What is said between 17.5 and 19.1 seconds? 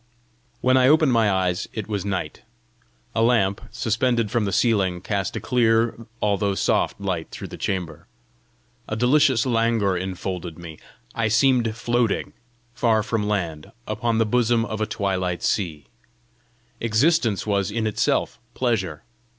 in itself pleasure.